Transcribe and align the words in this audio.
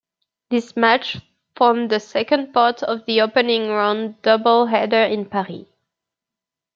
This 0.49 0.75
match 0.75 1.17
formed 1.55 1.91
the 1.91 1.99
second 1.99 2.53
part 2.53 2.81
of 2.81 3.05
the 3.05 3.21
opening 3.21 3.67
round 3.69 4.19
double-header 4.23 5.03
in 5.03 5.25
Paris. 5.27 5.67